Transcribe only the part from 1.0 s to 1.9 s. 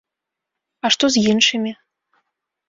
з іншымі?